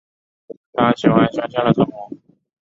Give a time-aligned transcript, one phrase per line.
[0.73, 2.09] 她喜欢乡下的生活